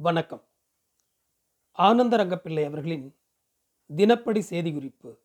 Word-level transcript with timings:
வணக்கம். 0.00 0.44
ஆனந்தரங்கப்பிள்ளை 1.78 2.64
அவர்களின் 2.64 3.16
தினப்படி 3.96 4.40
செய்தி 4.40 4.72
குறிப்பு. 4.72 5.18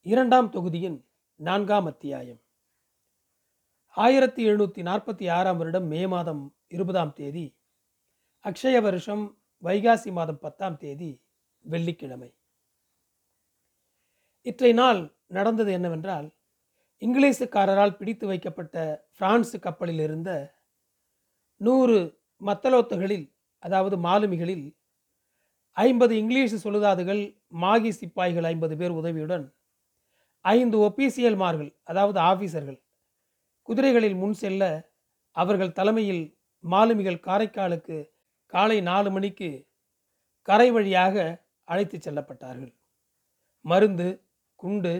இரண்டாம் 0.00 0.50
தொகுதியின் 0.50 1.08
நான்காம் 1.36 1.86
அத்தியாயம். 1.86 2.40
ஆயிரத்தி 3.88 4.48
எழுநூற்றி 4.48 4.82
நாற்பத்தி 4.82 5.30
ஆறாம் 5.30 5.56
வருடம் 5.56 5.86
மே 5.86 6.06
மாதம் 6.06 6.56
இருபதாம் 6.68 7.12
தேதி 7.12 7.56
அக்ஷய 8.44 8.82
வருஷம் 8.82 9.42
வைகாசி 9.62 10.12
மாதம் 10.12 10.38
பத்தாம் 10.38 10.76
தேதி 10.76 11.22
வெள்ளிக்கிழமை. 11.60 12.34
இற்றை 14.40 14.72
நாள் 14.72 15.16
நடந்தது 15.26 15.72
என்னவென்றால் 15.72 16.30
இங்கிலீஷுக்காரரால் 17.00 17.96
பிடித்து 17.96 18.26
வைக்கப்பட்ட 18.26 19.08
பிரான்சு 19.16 19.58
கப்பலில் 19.58 20.00
இருந்த 20.00 20.54
நூறு 21.56 22.20
மத்தலோத்துகளில் 22.40 23.38
அதாவது 23.62 23.96
மாலுமிகளில் 23.96 24.66
ஐம்பது 25.76 26.12
இங்கிலீஷ் 26.16 26.62
சொல்லுதாதுகள் 26.64 27.22
மாகி 27.60 27.90
சிப்பாய்கள் 27.90 28.44
ஐம்பது 28.44 28.74
பேர் 28.76 28.90
உதவியுடன் 28.90 29.44
ஐந்து 30.44 30.76
ஒபிசியல்மார்கள் 30.78 31.70
அதாவது 31.84 32.18
ஆபீசர்கள் 32.20 32.78
குதிரைகளில் 33.68 34.16
முன் 34.16 34.34
செல்ல 34.34 34.62
அவர்கள் 35.36 35.72
தலைமையில் 35.72 36.24
மாலுமிகள் 36.64 37.24
காரைக்காலுக்கு 37.26 37.98
காலை 38.52 38.78
நாலு 38.80 39.10
மணிக்கு 39.10 39.50
கரை 40.48 40.68
வழியாக 40.70 41.16
அழைத்து 41.68 41.96
செல்லப்பட்டார்கள். 41.98 42.72
மருந்து 43.64 44.08
குண்டு 44.60 44.94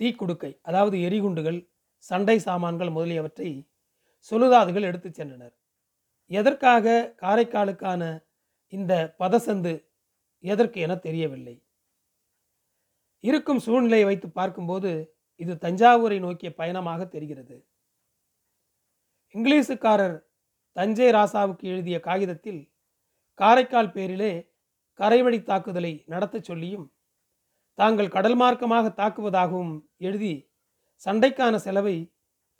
தீக்குடுக்கை 0.00 0.50
அதாவது 0.62 0.96
எரிகுண்டுகள் 0.98 1.60
சண்டை 2.04 2.36
சாமான்கள் 2.38 2.90
முதலியவற்றை 2.90 3.50
சொல்லுதாதுகள் 4.30 4.82
எடுத்துச் 4.82 5.18
சென்றனர். 5.20 5.54
எதற்காக 6.36 6.86
காரைக்காலுக்கான 7.22 8.02
இந்த 8.72 8.92
பதசந்து 9.18 9.72
எதற்கு 10.44 10.78
என 10.80 10.94
தெரியவில்லை. 11.06 11.56
இருக்கும் 13.24 13.60
சூழ்நிலையை 13.66 14.06
வைத்து 14.06 14.28
பார்க்கும்போது 14.30 14.90
இது 15.40 15.52
தஞ்சாவூரை 15.54 16.18
நோக்கிய 16.20 16.50
பயணமாக 16.54 17.00
தெரிகிறது. 17.04 17.56
இங்கிலீஷுக்காரர் 19.34 20.16
தஞ்சை 20.76 21.08
ராசாவுக்கு 21.10 21.64
எழுதிய 21.64 21.96
காகிதத்தில் 22.00 22.62
காரைக்கால் 23.40 23.92
பேரிலே 23.92 24.32
கரைவழி 25.00 25.38
தாக்குதலை 25.42 25.92
நடத்தச் 26.12 26.44
சொல்லியும் 26.44 26.86
தாங்கள் 27.78 28.14
கடல் 28.16 28.36
மார்க்கமாக 28.36 28.86
தாக்குவதாகவும் 29.00 29.74
எழுதி 29.98 30.34
சண்டைக்கான 31.06 31.54
செலவை 31.56 31.96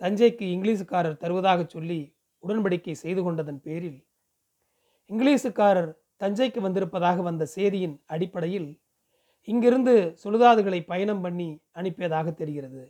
தஞ்சைக்கு 0.01 0.45
இங்கிலீஷுக்காரர் 0.55 1.21
தருவதாக 1.23 1.61
சொல்லி 1.67 2.01
உடன்படிக்கை 2.45 2.95
செய்து 2.95 3.23
கொண்டதன் 3.23 3.61
பேரில் 3.61 4.01
இங்கிலீஷுக்காரர் 5.11 5.93
தஞ்சைக்கு 6.23 6.61
வந்திருப்பதாக 6.61 7.23
வந்த 7.23 7.45
செய்தியின் 7.57 7.97
அடிப்படையில் 8.07 8.69
இங்கிருந்து 9.49 9.95
சுழுதாதுகளை 10.25 10.81
பயணம் 10.87 11.21
பண்ணி 11.21 11.49
அனுப்பியதாக 11.73 12.35
தெரிகிறது. 12.35 12.83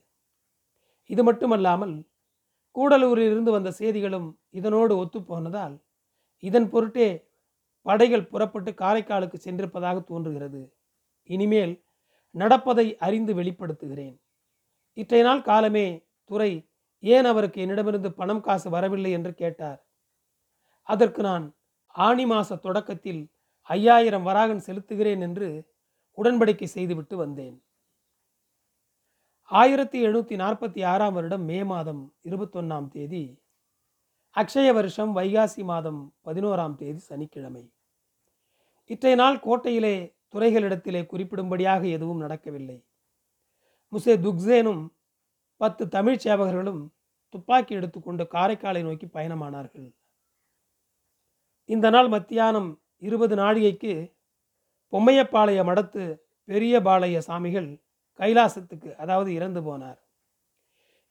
இது 1.11 1.23
மட்டுமல்லாமல் 1.23 1.95
கூடலூரில் 2.77 3.31
இருந்து 3.31 3.51
வந்த 3.51 3.71
செய்திகளும் 3.71 4.29
இதனோடு 4.51 4.95
ஒத்துப்போனதால் 5.03 5.75
இதன் 6.43 6.69
பொருட்டே 6.71 7.09
படைகள் 7.87 8.29
புறப்பட்டு 8.29 8.71
காரைக்காலுக்கு 8.73 9.39
சென்றிருப்பதாக 9.45 10.05
தோன்றுகிறது. 10.05 10.61
இனிமேல் 11.31 11.75
நடப்பதை 12.35 12.87
அறிந்து 12.97 13.33
வெளிப்படுத்துகிறேன். 13.35 14.17
இற்றை 14.97 15.23
நாள் 15.23 15.43
காலமே 15.43 15.87
துறை 16.25 16.53
ஏன் 17.05 17.25
அவருக்கு 17.25 17.61
என்னிடமிருந்து 17.61 18.13
பணம் 18.13 18.41
காசு 18.41 18.71
வரவில்லை 18.71 19.11
என்று 19.11 19.35
கேட்டார். 19.35 19.81
அதற்கு 20.83 21.23
நான் 21.23 21.55
ஆணி 21.89 22.25
மாச 22.25 22.59
தொடக்கத்தில் 22.59 23.31
ஐயாயிரம் 23.63 24.23
வராகன் 24.23 24.65
செலுத்துகிறேன் 24.67 25.21
என்று 25.21 25.49
உடன்படிக்கை 26.19 26.65
செய்துவிட்டு 26.65 27.17
வந்தேன். 27.17 27.63
ஆயிரத்தி 29.43 30.07
எழுநூற்றி 30.07 30.37
நாற்பத்தி 30.37 30.87
ஆறாம் 30.87 31.15
வருடம் 31.15 31.45
மே 31.45 31.65
மாதம் 31.65 32.15
இருபத்தொன்னாம் 32.25 32.89
தேதி 32.89 33.39
அக்ஷய 34.37 34.73
வருஷம் 34.73 35.17
வைகாசி 35.17 35.65
மாதம் 35.65 36.15
பதினோராம் 36.25 36.75
தேதி 36.75 36.99
சனிக்கிழமை. 36.99 37.73
இற்றைய 38.87 39.17
நாள் 39.17 39.39
கோட்டையிலே 39.41 40.17
துறைகளிடத்திலே 40.35 41.03
குறிப்பிடும்படியாக 41.07 41.83
எதுவும் 41.87 42.19
நடக்கவில்லை. 42.19 42.85
முசே 43.93 44.15
துக்சேனும் 44.27 44.83
பத்து 45.65 45.85
தமிழ் 45.97 46.23
சேவகர்களும் 46.25 46.83
துப்பாக்கி 47.35 47.73
எடுத்துக்கொண்டு 47.79 48.25
காரைக்காலை 48.35 48.83
நோக்கி 48.87 49.07
பயணமானார்கள். 49.17 49.89
இந்த 51.69 51.87
நாள் 51.95 52.09
மத்தியானம் 52.15 52.71
இருபது 53.07 53.35
நாழிகைக்கு 53.41 53.93
பொம்மையப்பாளைய 54.93 55.61
மடத்து 55.69 56.03
பெரிய 56.49 56.75
பாளைய 56.87 57.19
சாமிகள் 57.29 57.71
கைலாசத்துக்கு 58.19 58.91
அதாவது 59.03 59.31
இறந்து 59.39 59.61
போனார். 59.69 59.99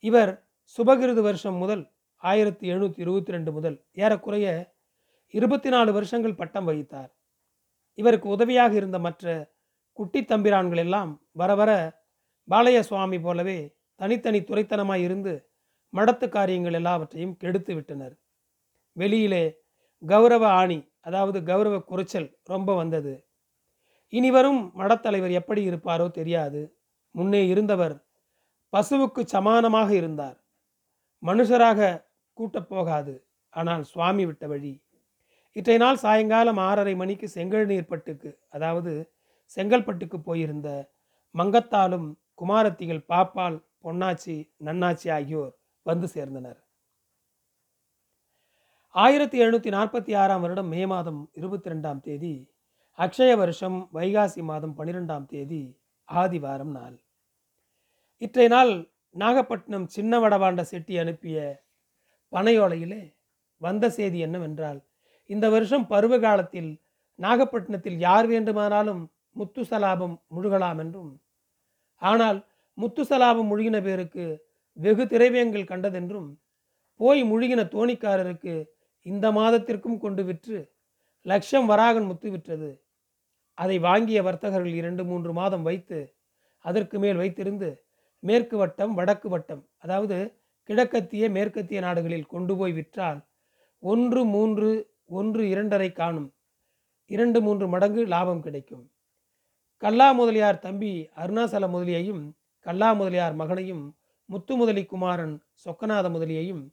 இவர் 0.04 0.32
சுபகிருது 0.76 1.22
வருஷம் 1.28 1.58
முதல் 1.64 1.84
ஆயிரத்தி 2.24 2.66
எழுநூற்றி 2.72 3.00
இருபத்தி 3.06 3.32
ரெண்டு 3.36 3.52
முதல் 3.52 3.78
ஏறக்குறைய 4.04 4.48
இருபத்தி 5.34 5.70
நாலு 5.70 5.92
வருஷங்கள் 5.98 6.40
பட்டம் 6.42 6.68
வகித்தார். 6.70 7.12
இவருக்கு 7.98 8.28
உதவியாக 8.36 8.74
இருந்த 8.82 8.98
மற்ற 9.00 9.34
குட்டி 10.00 10.22
தம்பிரான்கள் 10.32 10.82
எல்லாம் 10.86 11.12
வர 11.42 11.52
வர 11.62 11.72
பாளைய 12.48 12.80
சுவாமி 12.90 13.18
போலவே 13.26 13.60
தனித்தனி 14.04 14.40
துறைத்தனமாய் 14.40 15.04
இருந்து 15.04 15.34
மடத்து 15.94 16.30
காரியங்கள் 16.30 16.74
எல்லாவற்றையும் 16.74 17.36
கெடுத்து 17.38 17.74
விட்டனர். 17.76 18.16
வெளியிலே 18.96 19.44
கௌரவ 20.04 20.44
ஆணி 20.62 20.80
அதாவது 21.00 21.44
கௌரவ 21.44 21.76
குறைச்சல் 21.80 22.30
ரொம்ப 22.44 22.76
வந்தது. 22.76 23.14
இனிவரும் 24.14 24.62
மடத்தலைவர் 24.78 25.32
எப்படி 25.32 25.62
இருப்பாரோ 25.70 26.08
தெரியாது. 26.12 26.62
முன்னே 27.16 27.42
இருந்தவர் 27.48 27.96
பசுவுக்கு 28.74 29.22
சமானமாக 29.34 29.90
இருந்தார். 29.90 30.38
மனுஷராக 31.24 31.90
கூட்டப் 32.38 32.70
போகாது. 32.70 33.14
ஆனால் 33.54 33.84
சுவாமி 33.84 34.26
விட்ட 34.26 34.48
வழி. 34.48 34.74
இற்றை 35.56 35.78
நாள் 35.78 35.96
சாயங்காலம் 35.96 36.58
ஆறரை 36.58 36.96
மணிக்கு 36.96 37.28
செங்கல் 37.28 37.66
நீர்பட்டுக்கு 37.66 38.30
அதாவது 38.50 38.94
செங்கல்பட்டுக்கு 39.58 40.18
போயிருந்த 40.18 40.70
மங்கத்தாலும் 41.36 42.08
குமாரத்திகள் 42.34 43.08
பாப்பால் 43.10 43.58
பொன்னாச்சி 43.84 44.36
நன்னாச்சி 44.66 45.08
ஆகியோர் 45.18 45.54
வந்து 45.86 46.08
சேர்ந்தனர். 46.16 46.60
ஆயிரத்தி 48.96 49.38
எழுநூற்றி 49.44 49.70
நாற்பத்தி 49.76 50.12
ஆறாம் 50.22 50.44
வருடம் 50.46 50.70
மே 50.74 50.82
மாதம் 50.86 51.22
இருபத்தி 51.40 51.72
ரெண்டாம் 51.72 52.02
தேதி 52.08 52.34
அக்ஷய 53.00 53.32
வருஷம் 53.42 53.78
வைகாசி 53.94 54.42
மாதம் 54.50 54.76
பன்னிரெண்டாம் 54.80 55.26
தேதி 55.26 55.64
ஆதிவாரம் 56.10 56.74
நாள். 56.78 56.96
இற்றை 58.22 58.48
நாள் 58.48 58.74
நாகப்பட்டினம் 59.16 59.88
சின்ன 59.88 60.20
வடவாண்ட 60.20 60.62
செட்டி 60.72 60.94
அனுப்பிய 60.98 61.38
பனையோலையிலே 62.34 63.02
வந்த 63.62 63.90
செய்தி 63.90 64.20
என்னவென்றால் 64.20 64.80
இந்த 65.30 65.46
வருஷம் 65.50 65.86
பருவ 65.88 66.14
காலத்தில் 66.20 66.72
நாகப்பட்டினத்தில் 67.20 68.00
யார் 68.00 68.28
வேண்டுமானாலும் 68.28 69.04
முத்துசலாபம் 69.40 70.16
முழுகலாம் 70.36 70.80
என்றும் 70.84 71.12
ஆனால் 72.02 72.40
முத்துசலாபம் 72.78 73.50
முழுகின 73.52 73.84
பேருக்கு 73.84 74.26
வெகு 74.78 75.04
திரைவியங்கள் 75.04 75.70
கண்டதென்றும் 75.72 76.30
போய் 76.96 77.22
முழுகின 77.24 77.62
தோணிக்காரருக்கு 77.76 78.54
இந்த 79.02 79.32
மாதத்திற்கும் 79.32 79.98
கொண்டு 79.98 80.24
விற்று 80.24 80.58
லட்சம் 81.22 81.66
வராகன் 81.66 82.06
முத்து 82.06 82.30
விற்றது. 82.32 82.70
அதை 83.58 83.80
வாங்கிய 83.80 84.20
வர்த்தகர்கள் 84.24 84.74
இரண்டு 84.74 85.04
மூன்று 85.06 85.34
மாதம் 85.34 85.64
வைத்து 85.64 86.00
அதற்கு 86.66 87.00
மேல் 87.00 87.18
வைத்திருந்து 87.18 87.70
மேற்கு 88.20 88.58
வட்டம் 88.58 88.94
வடக்கு 88.94 89.30
வட்டம் 89.30 89.64
அதாவது 89.78 90.18
கிழக்கத்திய 90.70 91.30
மேற்கத்திய 91.32 91.80
நாடுகளில் 91.82 92.26
கொண்டு 92.26 92.54
போய் 92.58 92.72
விற்றால் 92.72 93.20
ஒன்று 93.80 94.26
மூன்று 94.26 94.70
ஒன்று 95.06 95.50
இரண்டரை 95.50 95.92
காணும். 95.92 96.30
இரண்டு 97.06 97.42
மூன்று 97.42 97.68
மடங்கு 97.68 98.02
லாபம் 98.08 98.42
கிடைக்கும். 98.42 98.86
கல்லா 99.78 100.12
முதலியார் 100.12 100.60
தம்பி 100.60 100.92
அருணாசல 101.16 101.68
முதலியையும் 101.70 102.24
கல்லா 102.66 102.90
முதலியார் 102.94 103.36
மகனையும் 103.36 103.84
முத்து 104.30 104.54
முதலி 104.56 104.84
குமாரன் 104.86 105.34
சொக்கநாத 105.64 106.08
முதலியையும் 106.10 106.64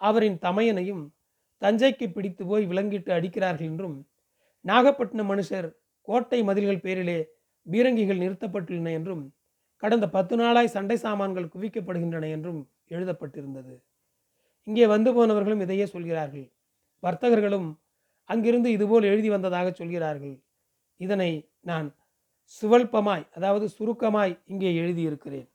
அவரின் 0.00 0.38
தமையனையும் 0.38 1.02
தஞ்சைக்கு 1.62 2.06
பிடித்து 2.12 2.42
போய் 2.46 2.64
விலங்கிட்டு 2.64 3.10
அடிக்கிறார்கள் 3.18 3.68
என்றும் 3.70 3.96
நாகப்பட்டினம் 4.64 5.30
மனுஷர் 5.32 5.68
கோட்டை 6.08 6.40
மதில்கள் 6.42 6.84
பேரிலே 6.86 7.18
பீரங்கிகள் 7.66 8.22
நிறுத்தப்பட்டுள்ளன 8.22 8.92
என்றும் 8.98 9.24
கடந்த 9.82 10.06
பத்து 10.08 10.34
நாளாய் 10.36 10.74
சண்டை 10.74 10.96
சாமான்கள் 10.96 11.52
குவிக்கப்படுகின்றன 11.54 12.28
என்றும் 12.36 12.60
எழுதப்பட்டிருந்தது. 12.88 13.74
இங்கே 14.66 14.86
வந்து 14.86 15.10
போனவர்களும் 15.16 15.62
இதையே 15.64 15.86
சொல்கிறார்கள். 15.86 16.46
வர்த்தகர்களும் 17.02 17.68
அங்கிருந்து 18.30 18.68
இதுபோல் 18.70 19.06
எழுதி 19.12 19.28
வந்ததாக 19.28 19.68
சொல்கிறார்கள். 19.70 20.34
இதனை 21.00 21.30
நான் 21.60 21.86
சுவல்பமாய் 22.56 23.24
அதாவது 23.36 23.66
சுருக்கமாய் 23.68 24.32
இங்கே 24.46 24.70
எழுதியிருக்கிறேன். 24.80 25.48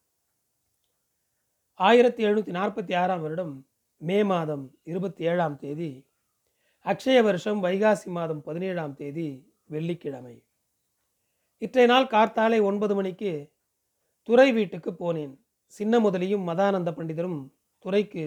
ஆயிரத்தி 1.79 2.21
எழுநூற்றி 2.25 2.53
நாற்பத்தி 2.59 2.93
ஆறாம் 3.01 3.21
வருடம் 3.21 3.53
மே 4.01 4.23
மாதம் 4.23 4.65
இருபத்தி 4.83 5.23
ஏழாம் 5.23 5.57
தேதி 5.57 5.89
அக்ஷய 6.85 7.19
வருஷம் 7.23 7.59
வைகாசி 7.63 8.09
மாதம் 8.17 8.41
பதினேழாம் 8.41 8.95
தேதி 8.95 9.27
வெள்ளிக்கிழமை. 9.73 10.35
இற்றைய 11.61 11.87
நாள் 11.91 12.11
கார்த்தாலை 12.13 12.59
ஒன்பது 12.61 12.95
மணிக்கு 12.95 13.31
துறை 14.23 14.47
வீட்டுக்கு 14.51 14.91
போனேன். 14.91 15.33
சின்ன 15.65 15.99
முதலியும் 15.99 16.47
மதானந்த 16.49 16.89
பண்டிதரும் 16.97 17.39
துறைக்கு 17.85 18.25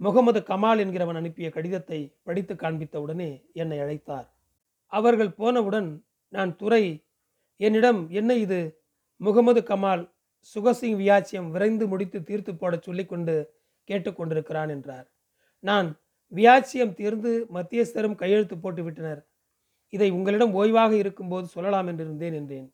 முகமது 0.00 0.40
கமால் 0.42 0.78
என்கிறவன் 0.78 1.18
அனுப்பிய 1.20 1.48
கடிதத்தை 1.50 2.00
படித்து 2.22 2.54
காண்பித்தவுடனே 2.54 3.30
என்னை 3.52 3.78
அழைத்தார். 3.78 4.26
அவர்கள் 4.92 5.32
போனவுடன் 5.40 5.88
நான் 6.32 6.52
துறை 6.56 6.82
என்னிடம் 7.60 8.10
என்ன 8.10 8.34
இது? 8.34 8.78
முகமது 9.20 9.62
கமால் 9.62 10.02
சுகசிங் 10.54 10.98
வியாச்சியம் 10.98 11.48
விரைந்து 11.50 11.86
முடித்து 11.86 12.22
தீர்த்து 12.22 12.56
போடச் 12.56 12.82
சொல்லிக்கொண்டு 12.82 13.34
கேட்டுக்கொண்டிருக்கிறான் 13.88 14.68
என்றார். 14.68 15.06
நான் 15.64 15.88
வியாச்சியம் 16.32 16.94
தீர்ந்து 16.94 17.46
மத்தியஸ்தரும் 17.54 18.14
கையெழுத்து 18.14 18.58
போட்டு 18.58 18.82
விட்டனர். 18.84 19.20
இதை 19.88 20.10
உங்களிடம் 20.10 20.54
ஓய்வாக 20.54 20.92
இருக்கும்போது 20.92 21.46
சொல்லலாம் 21.46 21.88
என்றிருந்தேன் 21.88 22.34
என்றேன். 22.34 22.68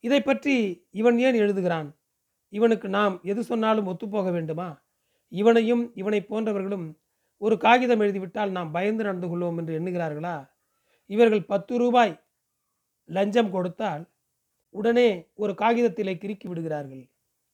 இதை 0.00 0.20
பற்றி 0.22 0.54
இவன் 0.90 1.18
ஏன் 1.18 1.34
எழுதுகிறான்? 1.34 1.88
இவனுக்கு 2.48 2.88
நாம் 2.88 3.20
எது 3.22 3.44
சொன்னாலும் 3.44 3.88
ஒத்துப்போக 3.88 4.32
வேண்டுமா? 4.32 4.68
இவனையும் 5.28 5.92
இவனை 5.94 6.20
போன்றவர்களும் 6.22 6.86
ஒரு 7.38 7.56
காகிதம் 7.58 8.00
எழுதிவிட்டால் 8.00 8.50
நாம் 8.50 8.70
பயந்து 8.70 9.04
நடந்து 9.04 9.28
கொள்வோம் 9.28 9.58
என்று 9.58 9.78
எண்ணுகிறார்களா? 9.80 10.48
இவர்கள் 11.06 11.44
பத்து 11.44 11.78
ரூபாய் 11.78 12.12
லஞ்சம் 13.16 13.50
கொடுத்தால் 13.54 14.02
உடனே 14.74 15.08
ஒரு 15.42 15.52
காகிதத்திலே 15.62 16.14
கிறுக்கி 16.22 16.46
விடுகிறார்கள். 16.48 17.04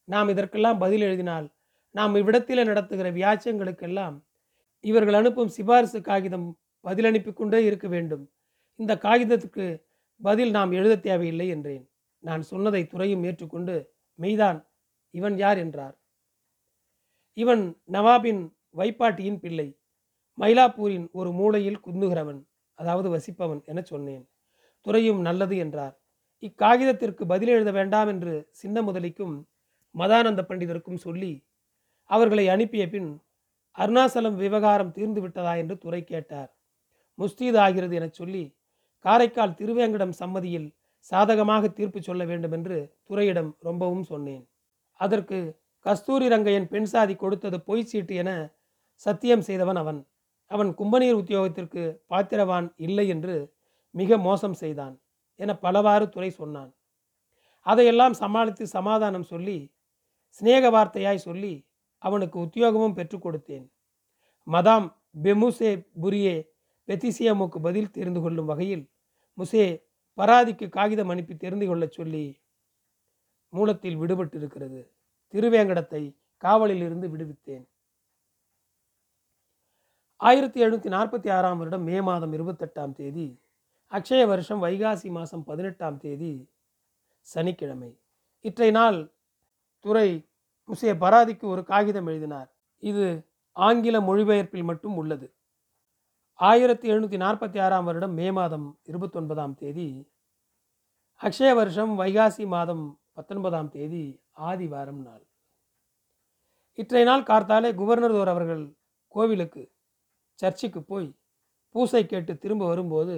நாம் 0.08 0.28
இதற்கெல்லாம் 0.32 0.78
பதில் 0.82 1.04
எழுதினால் 1.08 1.46
நாம் 1.94 2.14
இவ்விடத்தில் 2.20 2.68
நடத்துகிற 2.70 3.08
வியாச்சங்களுக்கெல்லாம் 3.10 4.16
இவர்கள் 4.84 5.18
அனுப்பும் 5.20 5.52
சிபாரிசு 5.56 6.00
காகிதம் 6.08 6.48
பதில் 6.84 7.08
அனுப்பி 7.10 7.32
கொண்டே 7.32 7.60
இருக்க 7.68 7.86
வேண்டும். 7.88 8.24
இந்த 8.80 8.92
காகிதத்துக்கு 9.06 9.66
பதில் 10.20 10.52
நாம் 10.56 10.72
எழுத 10.72 10.94
தேவையில்லை 11.08 11.46
என்றேன். 11.54 11.84
நான் 12.24 12.42
சொன்னதை 12.42 12.82
துறையும் 12.86 13.24
ஏற்றுக்கொண்டு 13.24 13.74
மெய்தான் 14.18 14.58
இவன் 15.14 15.36
யார் 15.36 15.58
என்றார். 15.64 15.96
இவன் 17.36 17.64
நவாபின் 17.92 18.42
வைப்பாட்டியின் 18.78 19.40
பிள்ளை 19.42 19.68
மயிலாப்பூரின் 20.38 21.06
ஒரு 21.18 21.30
மூலையில் 21.32 21.82
குந்துகிறவன் 21.86 22.40
அதாவது 22.78 23.08
வசிப்பவன் 23.14 23.62
என 23.64 23.80
சொன்னேன். 23.82 24.24
துறையும் 24.86 25.20
நல்லது 25.20 25.56
என்றார். 25.56 25.94
இக்காகிதத்திற்கு 26.42 27.22
பதில் 27.26 27.48
எழுத 27.48 27.70
வேண்டாம் 27.70 28.08
என்று 28.08 28.34
சின்ன 28.50 28.82
முதலிக்கும் 28.82 29.34
மதானந்த 29.94 30.40
பண்டிதருக்கும் 30.48 31.02
சொல்லி 31.06 31.32
அவர்களை 32.10 32.44
அனுப்பிய 32.48 32.84
பின் 32.88 33.08
அருணாசலம் 33.78 34.36
விவகாரம் 34.36 34.92
தீர்ந்து 34.92 35.20
விட்டதா 35.20 35.52
என்று 35.56 35.74
துறை 35.78 36.04
கேட்டார். 36.04 36.50
முஸ்தீத் 37.18 37.58
ஆகிறது 37.58 37.94
எனச் 37.96 38.18
சொல்லி 38.20 38.44
காரைக்கால் 39.04 39.56
திருவேங்கடம் 39.58 40.14
சம்மதியில் 40.20 40.68
சாதகமாக 41.10 41.68
தீர்ப்பு 41.68 42.00
சொல்ல 42.02 42.22
வேண்டும் 42.24 42.52
என்று 42.52 42.78
துறையிடம் 43.04 43.50
ரொம்பவும் 43.58 44.02
சொன்னேன். 44.02 44.44
அதற்கு 45.00 45.38
கஸ்தூரி 45.86 46.26
ரங்கையன் 46.28 46.68
பெண் 46.68 46.88
சாதி 46.92 47.14
கொடுத்தது 47.16 47.58
பொய் 47.60 47.88
சீட்டு 47.90 48.14
என 48.14 48.30
சத்தியம் 49.06 49.40
செய்தவன் 49.40 49.76
அவன். 49.76 50.00
அவன் 50.50 50.70
கும்பநீர் 50.74 51.18
உத்தியோகத்திற்கு 51.20 51.82
பாத்திரவான் 52.06 52.68
இல்லை 52.86 53.06
என்று 53.08 53.36
மிக 54.00 54.18
மோசம் 54.26 54.56
செய்தான் 54.62 54.94
என 55.40 55.54
பலவாறு 55.64 56.06
துறை 56.08 56.30
சொன்னான். 56.40 56.70
அதையெல்லாம் 57.66 58.14
சமாளித்து 58.22 58.64
சமாதானம் 58.76 59.30
சொல்லி 59.32 59.58
சிநேக 60.36 60.64
வார்த்தையாய் 60.76 61.24
சொல்லி 61.26 61.54
அவனுக்கு 62.02 62.36
உத்தியோகமும் 62.46 62.96
பெற்றுக் 62.98 63.24
கொடுத்தேன். 63.24 63.66
மதாம் 64.46 64.86
பெமுசே 65.24 65.70
புரியே 66.02 66.36
பெத்திசியமுக்கு 66.88 67.58
பதில் 67.66 67.94
தெரிந்து 67.96 68.20
கொள்ளும் 68.20 68.50
வகையில் 68.50 68.84
முசே 69.38 69.64
பராதிக்கு 70.18 70.66
காகிதம் 70.76 71.10
அனுப்பி 71.12 71.34
தெரிந்து 71.36 71.66
கொள்ளச் 71.66 71.96
சொல்லி 71.98 72.24
மூலத்தில் 73.52 73.98
விடுபட்டு 74.00 74.36
இருக்கிறது 74.40 74.80
திருவேங்கடத்தை 75.34 76.02
காவலில் 76.42 76.82
இருந்து 76.86 77.06
விடுவித்தேன். 77.12 77.66
ஆயிரத்தி 80.20 80.58
எழுநூற்றி 80.64 80.90
நாற்பத்தி 80.94 81.28
ஆறாம் 81.36 81.60
வருடம் 81.60 81.84
மே 81.88 81.98
மாதம் 82.08 82.32
இருபத்தெட்டாம் 82.36 82.94
தேதி 83.00 83.26
அக்ஷய 83.92 84.26
வருஷம் 84.26 84.62
வைகாசி 84.62 85.10
மாதம் 85.10 85.44
பதினெட்டாம் 85.44 85.98
தேதி 85.98 86.32
சனிக்கிழமை. 87.20 87.90
இற்றை 88.40 88.70
நாள் 88.70 88.98
துறை 89.84 90.08
முசிய 90.68 90.92
பராதிக்கு 90.98 91.46
ஒரு 91.46 91.64
காகிதம் 91.64 92.06
எழுதினார். 92.06 92.48
இது 92.82 93.04
ஆங்கில 93.52 94.00
மொழிபெயர்ப்பில் 94.00 94.64
மட்டும் 94.64 94.96
உள்ளது. 94.96 95.26
ஆயிரத்தி 96.34 96.86
எழுநூற்றி 96.90 97.18
நாற்பத்தி 97.22 97.58
ஆறாம் 97.60 97.84
வருடம் 97.84 98.14
மே 98.14 98.30
மாதம் 98.30 98.78
இருபத்தொன்பதாம் 98.84 99.54
தேதி 99.54 99.88
அக்ஷய 101.20 101.54
வருஷம் 101.54 101.92
வைகாசி 102.00 102.46
மாதம் 102.46 102.84
பத்தொன்பதாம் 103.12 103.70
தேதி 103.70 104.04
ஆதிவாரம் 104.32 105.00
நாள். 105.02 105.24
இற்றைய 106.78 107.06
நாள் 107.06 107.22
கார்த்தாலே 107.22 107.70
குவர்னர் 107.74 108.28
அவர்கள் 108.28 108.62
கோவிலுக்கு 109.14 109.62
சர்ச்சுக்கு 110.38 110.82
போய் 110.82 111.08
பூசை 111.74 112.06
கேட்டு 112.06 112.38
திரும்ப 112.38 112.66
வரும்போது 112.66 113.16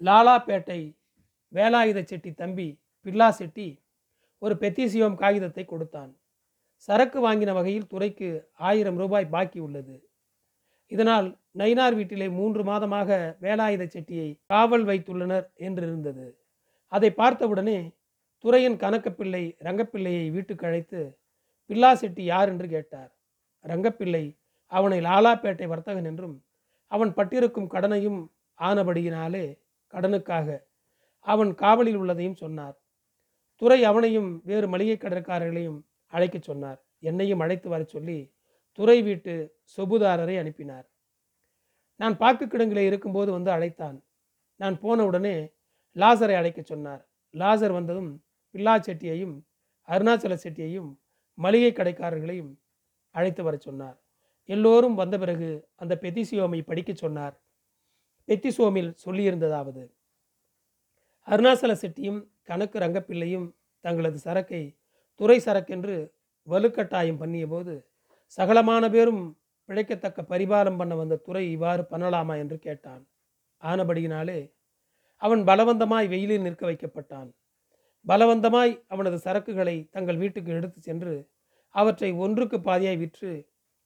லாலாப்பேட்டை 0.00 0.80
வேலாயுத 1.52 2.00
செட்டி 2.02 2.30
தம்பி 2.34 2.68
பில்லா 3.06 3.28
செட்டி 3.30 3.68
ஒரு 4.42 4.54
பெத்திசியோம் 4.54 5.14
காகிதத்தை 5.14 5.64
கொடுத்தான். 5.64 6.12
சரக்கு 6.88 7.18
வாங்கின 7.26 7.52
வகையில் 7.52 7.86
துறைக்கு 7.86 8.28
ஆயிரம் 8.52 8.98
ரூபாய் 8.98 9.28
பாக்கி 9.28 9.58
உள்ளது. 9.58 9.96
இதனால் 10.92 11.28
நயினார் 11.54 11.94
வீட்டிலே 11.94 12.28
மூன்று 12.28 12.62
மாதமாக 12.64 13.36
வேலாயுத 13.40 13.84
செட்டியை 13.86 14.28
காவல் 14.46 14.84
வைத்துள்ளனர் 14.84 15.46
என்றிருந்தது. 15.58 16.26
அதை 16.92 17.10
பார்த்தவுடனே 17.10 17.78
துறையின் 18.44 18.76
கணக்கப்பிள்ளை 18.76 19.44
ரங்கப்பிள்ளையை 19.58 20.30
வீட்டுக்கு 20.30 20.66
அழைத்து 20.66 21.00
பில்லா 21.70 21.94
செட்டி 21.94 22.24
யார்? 22.24 22.48
என்று 22.48 22.68
கேட்டார். 22.68 23.10
ரங்கப்பிள்ளை 23.64 24.24
அவனை 24.72 25.00
லாலாப்பேட்டை 25.00 25.66
வர்த்தகன் 25.66 26.04
என்றும் 26.04 26.36
அவன் 26.92 27.12
பட்டிருக்கும் 27.14 27.68
கடனையும் 27.68 28.20
ஆனபடியினாலே 28.58 29.46
கடனுக்காக. 29.92 30.58
அவன் 31.18 31.54
காவலில் 31.54 31.96
உள்ளதையும் 31.96 32.34
சொன்னார். 32.34 32.82
துறை 33.54 33.84
அவனையும் 33.84 34.42
வேறு 34.44 34.68
மளிகை 34.68 34.96
கடற்காரர்களையும் 34.96 35.82
அழைக்கச் 36.12 36.42
சொன்னார். 36.42 36.86
என்னையும் 36.98 37.40
அழைத்து 37.40 37.68
வரச் 37.68 37.88
சொல்லி 37.88 38.34
துறை 38.72 39.02
வீட்டு 39.02 39.56
சொபுதாரரை 39.76 40.38
அனுப்பினார். 40.38 40.90
நான் 41.96 42.16
பாக்கு 42.16 42.46
கிடங்கிலே 42.46 42.84
இருக்கும்போது 42.86 43.32
வந்து 43.32 43.50
அழைத்தான். 43.50 44.04
நான் 44.56 44.78
போன 44.78 45.04
உடனே 45.04 45.44
லாசரை 45.94 46.34
அழைக்கச் 46.34 46.66
சொன்னார். 46.66 47.08
லாசர் 47.32 47.72
வந்ததும் 47.72 48.24
பில்லா 48.52 48.80
செட்டியையும் 48.80 49.42
அருணாச்சல 49.88 50.38
செட்டியையும் 50.42 50.98
மளிகை 51.34 51.72
கடைக்காரர்களையும் 51.72 52.58
அழைத்து 53.10 53.42
வரச் 53.42 53.60
சொன்னார். 53.60 54.04
எல்லோரும் 54.44 54.94
வந்த 54.94 55.18
பிறகு 55.18 55.68
அந்த 55.76 55.98
பெதிசியோமை 56.00 56.62
படிக்கச் 56.62 56.96
சொன்னார். 56.96 57.45
பெத்திசோமில் 58.28 58.90
சொல்லியிருந்ததாவது. 59.04 59.82
அருணாசல 61.28 61.72
செட்டியும் 61.82 62.20
கணக்கு 62.42 62.78
ரங்கப்பிள்ளையும் 62.78 63.46
தங்களது 63.80 64.18
சரக்கை 64.18 64.62
துறை 65.14 65.38
சரக்கென்று 65.38 65.96
வலுக்கட்டாயம் 66.48 67.20
பண்ணியபோது 67.20 67.74
சகலமான 68.38 68.90
பேரும் 68.90 69.22
பிழைக்கத்தக்க 69.68 70.22
பரிபாலம் 70.22 70.76
பண்ண 70.76 70.94
வந்த 70.94 71.16
துறை 71.16 71.50
இவ்வாறு 71.50 71.82
பண்ணலாமா 71.90 72.38
என்று 72.38 72.58
கேட்டான். 72.58 73.02
ஆனபடியினாலே 73.62 74.52
அவன் 75.16 75.42
பலவந்தமாய் 75.44 76.08
வெயிலில் 76.08 76.42
நிற்க 76.42 76.62
வைக்கப்பட்டான். 76.66 77.28
பலவந்தமாய் 78.06 78.84
அவனது 78.88 79.16
சரக்குகளை 79.16 79.76
தங்கள் 79.90 80.16
வீட்டுக்கு 80.16 80.52
எடுத்து 80.52 80.80
சென்று 80.80 81.14
அவற்றை 81.74 82.12
ஒன்றுக்கு 82.12 82.58
பாதியாய் 82.60 82.98
விற்று 82.98 83.32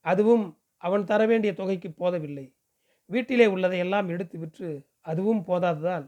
அதுவும் 0.05 0.45
அவன் 0.77 1.05
தர 1.05 1.27
வேண்டிய 1.27 1.53
தொகைக்கு 1.53 1.91
போதவில்லை. 1.93 2.47
வீட்டிலே 3.13 3.47
உள்ளதையெல்லாம் 3.55 4.09
எடுத்து 4.15 4.37
விற்று 4.39 4.71
அதுவும் 5.11 5.43
போதாததால் 5.49 6.07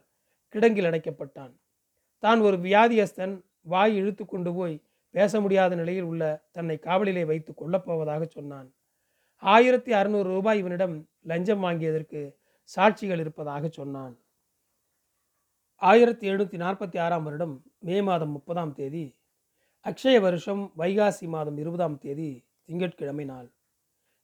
கிடங்கில் 0.54 0.88
அடைக்கப்பட்டான். 0.90 1.52
தான் 2.22 2.40
ஒரு 2.40 2.56
வியாதியஸ்தன் 2.66 3.34
வாய் 3.72 3.94
இழுத்து 4.00 4.24
கொண்டு 4.26 4.50
போய் 4.54 4.74
பேச 5.14 5.40
முடியாத 5.40 5.72
நிலையில் 5.80 6.08
உள்ள 6.10 6.24
தன்னை 6.56 6.76
காவலிலே 6.86 7.24
வைத்து 7.30 7.52
கொல்லப்போவதாக 7.52 8.22
சொன்னான். 8.36 8.68
ஆயிரத்தி 9.42 9.92
அறுநூறு 9.92 10.28
ரூபாய் 10.34 10.60
இவனிடம் 10.62 10.94
லஞ்சம் 11.30 11.62
வாங்கியதற்கு 11.64 12.20
சாட்சிகள் 12.70 13.22
இருப்பதாக 13.24 13.64
சொன்னான். 13.68 14.14
ஆயிரத்தி 15.82 16.24
எழுநூற்றி 16.30 16.58
நாற்பத்தி 16.64 16.98
ஆறாம் 17.04 17.24
வருடம் 17.26 17.54
மே 17.86 17.96
மாதம் 18.08 18.32
முப்பதாம் 18.36 18.72
தேதி 18.72 19.04
அக்ஷய 19.86 20.16
வருஷம் 20.20 20.62
வைகாசி 20.80 21.26
மாதம் 21.28 21.56
இருபதாம் 21.62 21.96
தேதி 21.98 22.30
திங்கட்கிழமை 22.66 23.24
நாள். 23.24 23.48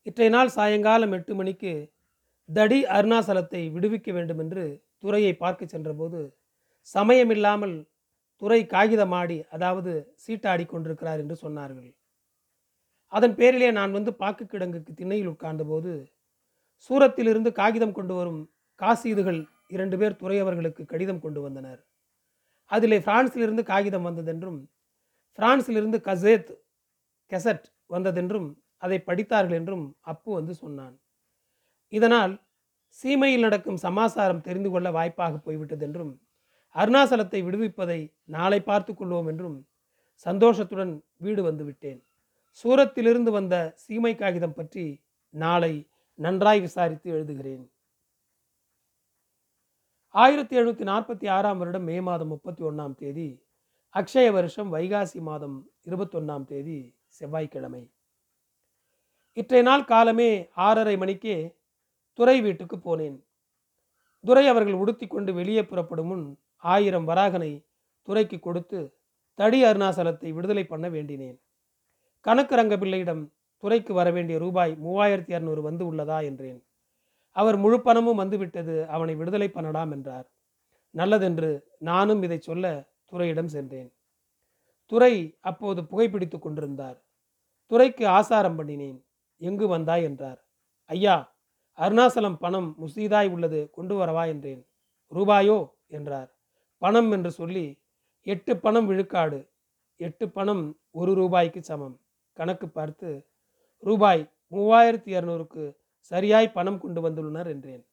இற்றைய 0.06 0.30
நாள் 0.36 0.50
சாயங்காலம் 0.56 1.14
எட்டு 1.16 1.32
மணிக்கு 1.34 1.72
தடி 2.48 2.78
அருணாசலத்தை 2.96 3.62
விடுவிக்க 3.74 4.10
வேண்டும் 4.16 4.40
என்று 4.44 4.64
துறையை 5.02 5.32
பார்க்க 5.42 5.72
சென்றபோது 5.74 6.20
சமயமில்லாமல் 6.94 7.76
துறை 8.42 8.60
காகிதமாடி 8.74 9.36
அதாவது 9.54 9.92
சீட்டாடி 10.24 10.64
கொண்டிருக்கிறார் 10.68 11.20
என்று 11.22 11.36
சொன்னார்கள். 11.44 11.88
அதன் 13.12 13.34
பேரிலே 13.40 13.68
நான் 13.78 13.92
வந்து 13.96 14.12
பாக்கு 14.22 14.44
கிடங்குக்கு 14.44 14.92
திண்ணையில் 15.00 15.30
உட்கார்ந்தபோது 15.32 15.92
சூரத்திலிருந்து 16.90 17.50
காகிதம் 17.60 17.96
கொண்டு 17.98 18.14
வரும் 18.18 18.40
காசீதுகள் 18.80 19.40
இரண்டு 19.76 19.96
பேர் 20.00 20.18
துறையவர்களுக்கு 20.22 20.82
கடிதம் 20.92 21.22
கொண்டு 21.24 21.40
வந்தனர். 21.46 21.80
அதிலே 22.70 22.98
பிரான்சிலிருந்து 23.08 23.62
காகிதம் 23.72 24.06
வந்ததென்றும் 24.08 24.58
பிரான்சிலிருந்து 25.38 25.98
கசேத் 26.08 26.52
கெசட் 27.32 27.66
வந்ததென்றும் 27.94 28.48
அதை 28.84 28.98
படித்தார்கள் 29.08 29.58
என்றும் 29.60 29.84
அப்பு 30.12 30.30
வந்து 30.38 30.54
சொன்னான். 30.62 30.96
இதனால் 31.92 32.34
சீமையில் 32.98 33.44
நடக்கும் 33.46 33.82
சமாசாரம் 33.86 34.44
தெரிந்து 34.46 34.70
கொள்ள 34.70 34.88
வாய்ப்பாக 34.90 35.34
போய்விட்டதென்றும் 35.46 36.12
அருணாசலத்தை 36.76 37.40
விடுவிப்பதை 37.44 38.00
நாளை 38.34 38.60
பார்த்து 38.60 38.92
கொள்வோம் 38.92 39.28
என்றும் 39.28 39.58
சந்தோஷத்துடன் 40.26 40.92
வீடு 41.16 41.42
வந்துவிட்டேன். 41.48 42.00
சூரத்திலிருந்து 42.60 43.30
வந்த 43.30 43.54
சீமை 43.84 44.12
காகிதம் 44.14 44.54
பற்றி 44.54 44.84
நாளை 45.34 45.72
நன்றாய் 46.18 46.60
விசாரித்து 46.60 47.08
எழுதுகிறேன். 47.16 47.64
ஆயிரத்தி 50.14 50.54
எழுநூற்றி 50.56 50.84
நாற்பத்தி 50.92 51.26
ஆறாம் 51.28 51.58
வருடம் 51.58 51.86
மே 51.90 51.96
மாதம் 52.00 52.32
முப்பத்தி 52.34 52.62
ஒன்றாம் 52.62 52.94
தேதி 52.94 53.28
அக்ஷய 53.94 54.28
வருஷம் 54.32 54.70
வைகாசி 54.74 55.20
மாதம் 55.20 55.56
இருபத்தொன்னாம் 55.86 56.44
தேதி 56.44 56.78
செவ்வாய்க்கிழமை. 57.08 57.82
இற்றைய 59.36 59.62
நாள் 59.62 59.84
காலமே 59.84 60.30
ஆறரை 60.66 60.96
மணிக்கே 60.96 61.36
துறை 62.18 62.40
வீட்டுக்கு 62.40 62.76
போனேன். 62.76 63.16
துரை 64.24 64.48
அவர்கள் 64.48 64.72
உடுத்தி 64.72 65.06
கொண்டு 65.06 65.34
வெளியே 65.34 65.62
புறப்படும் 65.64 66.06
முன் 66.06 66.38
ஆயிரம் 66.56 67.08
வராகனை 67.08 67.64
துறைக்கு 68.02 68.38
கொடுத்து 68.38 68.78
தடி 69.34 69.64
அருணாசலத்தை 69.64 70.32
விடுதலை 70.32 70.64
பண்ண 70.64 70.88
வேண்டினேன். 70.88 71.36
கணக்கு 72.20 72.56
ரங்கபிள்ளையிடம் 72.56 73.22
துறைக்கு 73.56 73.94
வர 73.94 74.10
வேண்டிய 74.10 74.38
ரூபாய் 74.38 74.72
மூவாயிரத்தி 74.84 75.32
இரநூறு 75.34 75.60
வந்து 75.60 75.92
உள்ளதா 75.92 76.18
என்றேன். 76.24 76.58
அவர் 77.30 77.56
முழு 77.56 77.80
பணமும் 77.80 78.16
வந்துவிட்டது 78.16 78.86
அவனை 78.88 79.14
விடுதலை 79.14 79.48
பண்ணலாம் 79.48 79.90
என்றார். 79.90 80.26
நல்லதென்று 80.90 81.50
நானும் 81.78 82.22
இதை 82.22 82.38
சொல்ல 82.40 82.90
துறையிடம் 83.04 83.46
சென்றேன். 83.46 83.90
துறை 84.86 85.38
அப்போது 85.40 85.80
புகைப்பிடித்து 85.84 86.38
கொண்டிருந்தார். 86.38 86.98
துறைக்கு 87.66 88.06
ஆசாரம் 88.06 88.58
பண்ணினேன். 88.58 88.98
எங்கு 89.36 89.68
வந்தாய் 89.68 90.02
என்றார். 90.02 90.40
ஐயா 90.84 91.16
அருணாசலம் 91.78 92.34
பணம் 92.34 92.76
முசீதாய் 92.80 93.30
உள்ளது 93.30 93.70
கொண்டு 93.70 93.98
வரவா 93.98 94.26
என்றேன். 94.26 94.66
ரூபாயோ? 95.06 95.76
என்றார். 95.86 96.36
பணம் 96.78 97.10
என்று 97.10 97.30
சொல்லி 97.30 97.82
எட்டு 98.22 98.56
பணம் 98.56 98.86
விழுக்காடு. 98.86 99.50
எட்டு 99.96 100.28
பணம் 100.28 100.80
ஒரு 100.90 101.14
ரூபாய்க்கு 101.14 101.62
சமம். 101.62 102.00
கணக்கு 102.32 102.68
பார்த்து 102.68 103.26
ரூபாய் 103.78 104.32
மூவாயிரத்தி 104.50 105.10
இரநூறுக்கு 105.10 105.76
சரியாய் 105.98 106.52
பணம் 106.52 106.80
கொண்டு 106.80 107.08
வந்துள்ளனர் 107.08 107.46
என்றேன். 107.46 107.86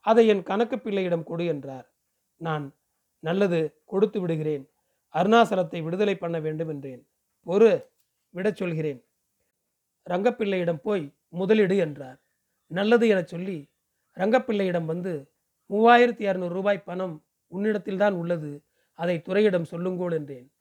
அதை 0.00 0.26
என் 0.26 0.42
கணக்கு 0.42 0.78
பிள்ளையிடம் 0.78 1.22
கொடு 1.22 1.46
என்றார். 1.46 1.94
நான் 2.36 2.74
நல்லது 3.18 3.82
கொடுத்து 3.84 4.20
விடுகிறேன். 4.20 4.70
அருணாசலத்தை 5.14 5.82
விடுதலை 5.82 6.16
பண்ண 6.16 6.40
வேண்டும் 6.40 6.68
என்றேன். 6.68 7.08
ஒரு 7.42 7.90
விடச் 8.30 8.56
சொல்கிறேன். 8.56 9.04
ரங்கப்பிள்ளையிடம் 10.10 10.80
போய் 10.82 11.14
முதலீடு 11.28 11.76
என்றார். 11.76 12.25
நல்லது 12.66 13.08
என 13.08 13.22
சொல்லி 13.22 13.70
ரங்கப்பிள்ளையிடம் 14.16 14.84
வந்து 14.84 15.32
மூவாயிரத்தி 15.70 16.24
இரநூறு 16.28 16.48
ரூபாய் 16.48 16.82
பணம் 16.82 17.26
உன்னிடத்தில்தான் 17.52 18.12
உள்ளது. 18.12 18.64
அதை 18.92 19.22
துறையிடம் 19.22 19.70
சொல்லுங்கோள் 19.70 20.12
என்றேன். 20.12 20.52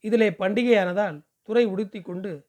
இதிலே 0.00 0.30
பண்டிகையானதால் 0.30 1.22
துறை 1.42 1.64
உடுத்தி 1.64 2.00
கொண்டு 2.00 2.48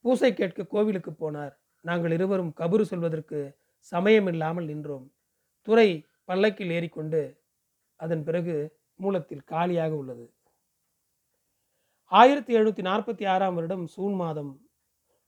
பூசை 0.00 0.34
கேட்க 0.34 0.62
கோவிலுக்கு 0.64 1.10
போனார். 1.10 1.54
நாங்கள் 1.80 2.10
இருவரும் 2.10 2.52
கபுரு 2.56 2.82
சொல்வதற்கு 2.82 3.58
சமயமில்லாமல் 3.92 4.64
நின்றோம். 4.64 5.12
துறை 5.62 6.06
பல்லக்கில் 6.24 6.70
ஏறிக்கொண்டு 6.70 7.42
அதன் 7.96 8.24
பிறகு 8.24 8.76
மூலத்தில் 8.96 9.44
காலியாக 9.44 9.94
உள்ளது. 9.94 10.32
ஆயிரத்தி 12.04 12.56
எழுநூற்றி 12.56 12.82
நாற்பத்தி 12.82 13.28
ஆறாம் 13.28 13.54
வருடம் 13.54 13.86
சூன் 13.86 14.14
மாதம் 14.14 14.66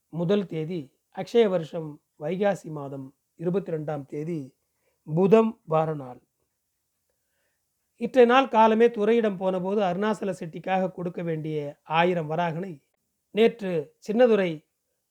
முதல் 0.08 0.46
தேதி 0.46 0.80
அக்ஷய 1.16 1.48
வருஷம் 1.48 1.88
வைகாசி 2.20 2.68
மாதம் 2.70 3.06
இருபத்தி 3.36 3.72
ரெண்டாம் 3.72 4.04
தேதி 4.06 4.38
புதம் 5.06 5.50
வார 5.64 5.88
நாள். 5.94 6.20
இற்றை 8.00 8.24
நாள் 8.26 8.48
காலமே 8.48 8.86
துறையிடம் 8.88 9.36
போனபோது 9.36 9.80
அருணாசல 9.80 10.30
செட்டிக்காக 10.30 10.90
கொடுக்க 10.90 11.20
வேண்டிய 11.22 11.58
ஆயிரம் 11.98 12.30
வராகனை 12.32 12.72
நேற்று 13.34 13.72
சின்னதுரை 14.06 14.50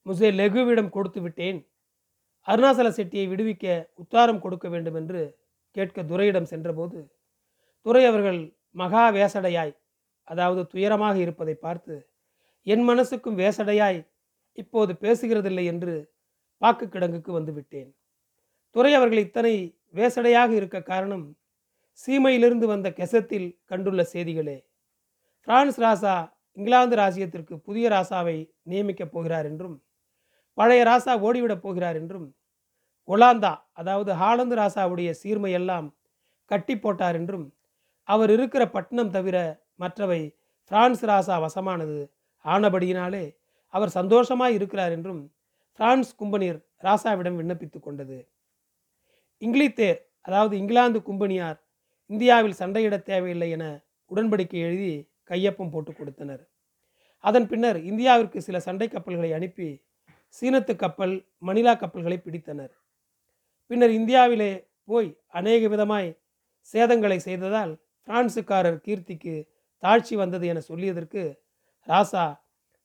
முசே 0.06 0.30
லெகுவிடம் 0.32 0.90
கொடுத்து 0.90 1.22
விட்டேன். 1.22 1.60
அருணாசல 2.48 2.88
செட்டியை 2.90 3.28
விடுவிக்க 3.30 3.66
உத்தாரம் 3.96 4.40
கொடுக்க 4.40 4.68
வேண்டும் 4.70 4.96
என்று 4.96 5.22
கேட்க 5.76 6.04
துரையிடம் 6.04 6.46
சென்றபோது 6.46 7.00
துரை 7.86 8.04
அவர்கள் 8.06 8.40
மகா 8.72 9.06
வேசடையாய் 9.10 9.74
அதாவது 10.28 10.62
துயரமாக 10.68 11.16
இருப்பதை 11.18 11.56
பார்த்து 11.56 11.96
என் 12.68 12.86
மனசுக்கும் 12.90 13.40
வேசடையாய் 13.42 14.00
இப்போது 14.58 14.92
பேசுகிறதில்லை 15.02 15.66
என்று 15.66 15.96
பாக்கு 16.58 16.90
கிடங்குக்கு 16.90 17.32
வந்து 17.32 17.54
விட்டேன் 17.54 17.96
துறை 18.72 18.94
அவர்கள் 18.94 19.18
இத்தனை 19.18 19.78
வேசடையாக 19.94 20.50
இருக்க 20.50 20.82
காரணம் 20.82 21.36
சீமையிலிருந்து 21.94 22.66
வந்த 22.66 22.90
கெசத்தில் 22.90 23.58
கண்டுள்ள 23.70 24.02
செய்திகளே. 24.02 24.66
பிரான்ஸ் 25.48 25.80
ராசா 25.80 26.32
இங்கிலாந்து 26.54 26.96
ராசியத்திற்கு 26.96 27.56
புதிய 27.58 27.90
ராசாவை 27.90 28.50
நியமிக்கப் 28.68 29.12
போகிறார் 29.12 29.46
என்றும் 29.46 29.82
பழைய 30.54 30.84
ராசா 30.84 31.22
ஓடிவிடப் 31.22 31.62
போகிறார் 31.62 31.96
என்றும் 31.96 32.36
ஒலாந்தா 33.06 33.64
அதாவது 33.74 34.14
ஹாலந்து 34.14 34.56
ராசாவுடைய 34.56 35.12
சீர்மையெல்லாம் 35.24 35.94
கட்டி 36.46 36.78
போட்டார் 36.78 37.16
என்றும் 37.16 37.54
அவர் 38.04 38.30
இருக்கிற 38.30 38.70
பட்டணம் 38.70 39.10
தவிர 39.10 39.62
மற்றவை 39.76 40.38
பிரான்ஸ் 40.72 41.06
ராசா 41.06 41.40
வசமானது 41.40 42.12
ஆனபடியினாலே 42.46 43.38
அவர் 43.70 43.90
சந்தோஷமாய் 43.90 44.54
இருக்கிறார் 44.54 44.92
என்றும் 44.92 45.35
பிரான்ஸ் 45.80 46.12
கும்பனியர் 46.16 46.60
ராசாவிடம் 46.84 47.38
விண்ணப்பித்து 47.40 47.80
கொண்டது. 47.80 48.18
இங்கிலீத்தேர் 49.42 50.00
அதாவது 50.22 50.58
இங்கிலாந்து 50.58 51.00
கும்பனியார் 51.04 51.60
இந்தியாவில் 52.10 52.60
சண்டையிட 52.60 52.96
தேவையில்லை 53.04 53.50
என 53.52 53.66
உடன்படிக்கை 54.12 54.60
எழுதி 54.60 55.10
கையொப்பம் 55.30 55.72
போட்டு 55.72 55.92
கொடுத்தனர். 55.94 56.44
அதன் 57.24 57.48
பின்னர் 57.48 57.80
இந்தியாவிற்கு 57.84 58.38
சில 58.38 58.60
சண்டை 58.60 58.88
கப்பல்களை 58.88 59.32
அனுப்பி 59.34 59.70
சீனத்து 60.36 60.76
கப்பல் 60.76 61.16
மணிலா 61.42 61.74
கப்பல்களை 61.78 62.18
பிடித்தனர். 62.18 62.74
பின்னர் 63.72 63.90
இந்தியாவிலே 63.90 64.52
போய் 64.84 65.10
அநேக 65.28 65.68
விதமாய் 65.68 66.10
சேதங்களை 66.74 67.18
செய்ததால் 67.18 67.74
பிரான்சுக்காரர் 68.08 68.82
கீர்த்திக்கு 68.86 69.36
தாழ்ச்சி 69.84 70.16
வந்தது 70.16 70.48
என 70.48 70.60
சொல்லியதற்கு 70.60 71.24
ராசா 71.88 72.26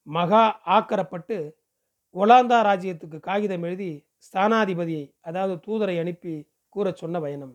மகா 0.07 0.45
ஆக்கரப்பட்டு 0.67 1.37
ஒலாந்தா 2.15 2.59
ராஜ்யத்துக்கு 2.63 3.19
காகிதம் 3.21 3.63
எழுதி 3.63 3.91
ஸ்தானாதிபதியை 4.19 5.05
அதாவது 5.21 5.55
தூதரை 5.67 5.97
அனுப்பி 6.01 6.33
கூறச் 6.77 6.97
சொன்ன 6.97 7.21
பயணம். 7.21 7.55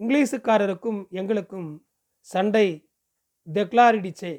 இங்கிலீஷுக்காரருக்கும் 0.00 1.06
எங்களுக்கும் 1.10 1.86
சண்டை 2.26 2.66
டெக்லாரிடிச்சே 3.46 4.32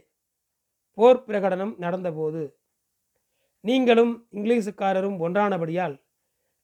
போர் 0.98 1.24
பிரகடனம் 1.24 1.74
நடந்தபோது 1.80 2.42
நீங்களும் 3.64 4.28
இங்கிலீஷுக்காரரும் 4.32 5.18
ஒன்றானபடியால் 5.20 5.96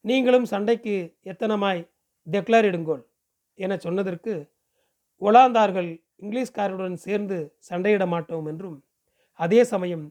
நீங்களும் 0.05 0.45
சண்டைக்கு 0.45 0.95
எத்தனமாய் 1.23 1.81
டெக்ளரிடுங்கோள் 2.27 3.03
என 3.59 3.75
சொன்னதற்கு 3.77 4.33
ஒலாந்தார்கள் 5.21 5.89
இங்கிலீஷ்காரருடன் 6.21 6.93
சேர்ந்து 6.93 7.57
சண்டையிட 7.69 8.05
மாட்டோம் 8.07 8.45
என்றும் 8.45 8.77
அதே 9.39 9.63
சமயம் 9.63 10.05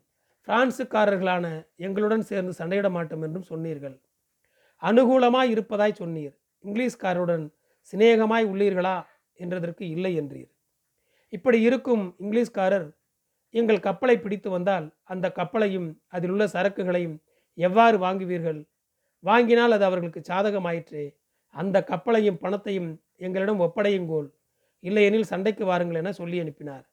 பிரான்சுக்காரர்களான 0.48 1.66
எங்களுடன் 1.76 2.22
சேர்ந்து 2.22 2.52
சண்டையிட 2.58 2.90
மாட்டோம் 2.90 3.22
என்றும் 3.22 3.42
சொன்னீர்கள். 3.42 4.00
அனுகூலமாய் 4.82 5.48
இருப்பதாய் 5.48 5.98
சொன்னீர். 5.98 6.34
இங்கிலீஷ்காரருடன் 6.64 7.52
சிநேகமாய் 7.82 8.44
உள்ளீர்களா 8.44 9.06
என்றதற்கு 9.38 9.80
இல்லை 9.80 10.20
என்றீர். 10.20 10.50
இப்படி 11.28 11.60
இருக்கும் 11.60 12.16
இங்கிலீஷ்காரர் 12.20 12.88
எங்கள் 13.50 13.80
கப்பலை 13.80 14.18
பிடித்து 14.18 14.50
வந்தால் 14.50 14.94
அந்த 15.04 15.32
கப்பலையும் 15.32 16.00
அதில் 16.08 16.30
உள்ள 16.30 16.46
சரக்குகளையும் 16.46 17.22
எவ்வாறு 17.54 17.98
வாங்குவீர்கள்? 17.98 18.66
வாங்கினால் 19.18 19.70
அது 19.70 19.84
அவர்களுக்கு 19.84 20.20
சாதகமாயிற்றே. 20.20 21.16
அந்த 21.48 21.84
கப்பலையும் 21.84 22.38
பணத்தையும் 22.38 23.02
எங்களிடம் 23.16 23.60
ஒப்படையுங்கோல். 23.60 24.28
இல்லையெனில் 24.80 25.22
சண்டைக்கு 25.22 25.64
வாருங்கள் 25.64 25.96
என 25.96 26.12
சொல்லி 26.12 26.38
அனுப்பினார். 26.40 26.84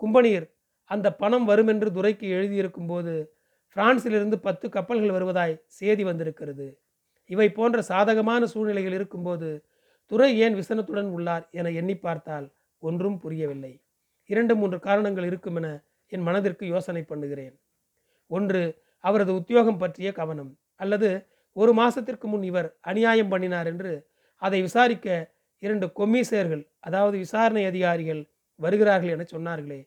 கும்பனீர் 0.00 0.53
அந்த 0.84 1.12
பணம் 1.12 1.44
வரும் 1.44 1.68
என்று 1.68 1.88
துரைக்கு 1.90 2.26
எழுதியிருக்கும் 2.36 2.86
போது 2.86 3.32
பிரான்சிலிருந்து 3.76 4.36
பத்து 4.36 4.68
கப்பல்கள் 4.68 5.10
வருவதாய் 5.10 5.60
செய்தி 5.66 6.04
வந்திருக்கிறது. 6.04 6.78
இவை 7.26 7.48
போன்ற 7.52 7.82
சாதகமான 7.82 8.46
சூழ்நிலைகள் 8.46 8.92
இருக்கும்போது 8.92 9.64
துரை 10.06 10.38
ஏன் 10.38 10.54
விசனத்துடன் 10.54 11.06
உள்ளார் 11.06 11.48
என 11.50 11.70
எண்ணி 11.70 11.96
பார்த்தால் 11.96 12.46
ஒன்றும் 12.78 13.18
புரியவில்லை. 13.18 13.80
இரண்டு 14.26 14.54
மூன்று 14.56 14.78
காரணங்கள் 14.80 15.24
இருக்கும் 15.24 15.56
என 15.56 15.68
என் 16.08 16.22
மனதிற்கு 16.22 16.66
யோசனை 16.66 17.02
பண்ணுகிறேன். 17.02 17.54
ஒன்று 18.26 18.62
அவரது 19.00 19.34
உத்தியோகம் 19.34 19.78
பற்றிய 19.78 20.12
கவனம். 20.12 20.58
அல்லது 20.74 21.26
ஒரு 21.52 21.72
மாசத்திற்கு 21.72 22.26
முன் 22.26 22.42
இவர் 22.42 22.68
அநியாயம் 22.80 23.28
பண்ணினார் 23.28 23.66
என்று 23.66 23.92
அதை 24.42 24.60
விசாரிக்க 24.62 25.08
இரண்டு 25.58 25.86
கொம்மிசேர்கள் 25.98 26.66
அதாவது 26.80 27.16
விசாரணை 27.18 27.64
அதிகாரிகள் 27.64 28.22
வருகிறார்கள் 28.60 29.08
என 29.08 29.26
சொன்னார்களே 29.32 29.80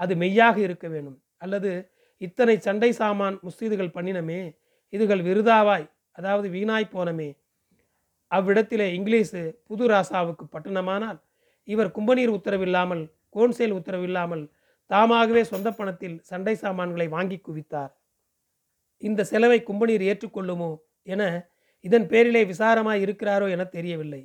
அது 0.00 0.12
மெய்யாக 0.22 0.56
இருக்க 0.66 0.86
வேண்டும். 0.94 1.18
அல்லது 1.44 1.70
இத்தனை 2.20 2.56
சண்டை 2.66 2.90
சாமான் 3.00 3.36
முஸ்தீதுகள் 3.46 3.94
பண்ணினமே 3.96 4.40
இதுகள் 4.92 5.22
விருதாவாய் 5.28 5.86
அதாவது 6.18 6.46
வீணாய் 6.56 6.92
போனமே. 6.94 7.28
அவ்விடத்திலே 8.30 8.86
இங்கிலீஷு 8.98 9.40
புது 9.68 9.84
ராசாவுக்கு 9.92 10.44
பட்டணமானால் 10.54 11.18
இவர் 11.68 11.90
கும்பநீர் 11.96 12.32
உத்தரவில்லாமல் 12.36 13.02
கோன்சேல் 13.34 13.74
உத்தரவில்லாமல் 13.78 14.44
தாமாகவே 14.90 15.42
சொந்த 15.50 15.68
பணத்தில் 15.78 16.16
சண்டை 16.30 16.54
சாமான்களை 16.62 17.06
வாங்கி 17.14 17.38
குவித்தார். 17.46 17.92
இந்த 19.02 19.20
செலவை 19.30 19.58
கும்பநீர் 19.68 20.04
ஏற்றுக்கொள்ளுமோ 20.10 20.70
என 21.14 21.22
இதன் 21.84 22.06
பேரிலே 22.10 22.42
விசாரமாய் 22.50 23.02
இருக்கிறாரோ 23.04 23.46
என 23.54 23.64
தெரியவில்லை. 23.76 24.22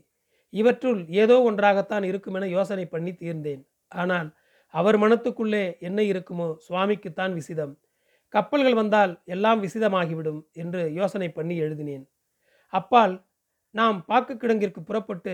இவற்றுள் 0.54 1.00
ஏதோ 1.24 1.36
ஒன்றாகத்தான் 1.50 2.06
இருக்கும் 2.10 2.38
என 2.38 2.48
யோசனை 2.58 2.86
பண்ணி 2.94 3.12
தீர்ந்தேன். 3.22 3.64
ஆனால் 4.02 4.30
அவர் 4.74 4.98
மனத்துக்குள்ளே 4.98 5.64
என்ன 5.80 6.00
இருக்குமோ 6.02 6.48
சுவாமிக்குத்தான் 6.68 7.34
விசிதம். 7.40 7.74
கப்பல்கள் 8.34 8.74
வந்தால் 8.74 9.14
எல்லாம் 9.26 9.62
விசிதமாகிவிடும் 9.64 10.42
என்று 10.54 10.82
யோசனை 10.94 11.30
பண்ணி 11.30 11.56
எழுதினேன். 11.58 12.04
அப்பால் 12.74 13.16
நாம் 13.76 13.98
பாக்கு 14.06 14.34
கிடங்கிற்கு 14.36 14.82
புறப்பட்டு 14.84 15.34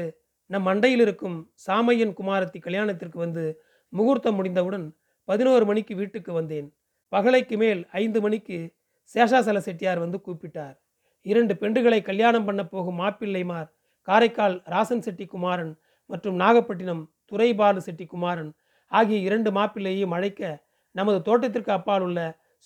நம் 0.49 0.65
அண்டையில் 0.65 0.99
இருக்கும் 0.99 1.37
சாமையன் 1.67 2.13
குமாரத்தி 2.19 2.59
கல்யாணத்திற்கு 2.59 3.17
வந்து 3.19 3.43
முகூர்த்தம் 3.93 4.37
முடிந்தவுடன் 4.39 4.85
பதினோரு 5.27 5.65
மணிக்கு 5.65 5.93
வீட்டுக்கு 5.95 6.31
வந்தேன். 6.33 6.67
பகலைக்கு 7.13 7.55
மேல் 7.57 7.81
ஐந்து 8.01 8.19
மணிக்கு 8.21 8.57
சேஷாசல 9.15 9.57
செட்டியார் 9.57 9.99
வந்து 9.99 10.17
கூப்பிட்டார். 10.25 10.75
இரண்டு 11.25 11.53
பெண்டுகளை 11.53 11.99
கல்யாணம் 12.01 12.45
பண்ண 12.45 12.61
போகும் 12.65 12.99
மாப்பிள்ளைமார் 13.01 13.69
காரைக்கால் 14.07 14.55
ராசன் 14.73 15.05
செட்டி 15.05 15.25
குமாரன் 15.25 15.73
மற்றும் 16.09 16.35
நாகப்பட்டினம் 16.35 17.03
துரைபாலு 17.31 17.77
செட்டி 17.77 18.05
குமாரன் 18.05 18.51
ஆகிய 18.87 19.19
இரண்டு 19.19 19.51
மாப்பிள்ளையையும் 19.51 20.11
அழைக்க 20.11 20.63
நமது 20.91 21.21
தோட்டத்திற்கு 21.21 21.71
அப்பால் 21.71 22.01
உள்ள 22.01 22.19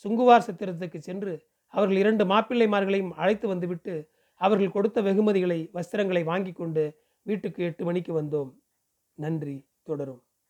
சுங்குவார் 0.05 0.47
சத்திரத்துக்கு 0.47 0.97
சென்று 0.97 1.33
அவர்கள் 1.73 1.97
இரண்டு 1.97 2.25
மாப்பிள்ளைமார்களையும் 2.25 3.09
அழைத்து 3.09 3.47
வந்துவிட்டு 3.47 4.09
அவர்கள் 4.35 4.71
கொடுத்த 4.71 5.01
வெகுமதிகளை 5.01 5.69
வஸ்திரங்களை 5.73 6.23
வாங்கி 6.23 6.51
கொண்டு 6.51 6.99
வீட்டுக்கு 7.25 7.63
எட்டு 7.63 7.85
மணிக்கு 7.85 8.21
வந்தோம். 8.21 8.51
நன்றி. 9.17 9.67
தொடரும். 9.83 10.28